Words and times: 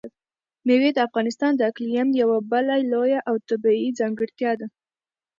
مېوې 0.65 0.89
د 0.93 0.99
افغانستان 1.07 1.51
د 1.55 1.61
اقلیم 1.71 2.09
یوه 2.21 2.37
بله 2.51 2.75
لویه 2.91 3.19
او 3.29 3.35
طبیعي 3.49 3.89
ځانګړتیا 3.99 4.51
ده. 4.59 4.67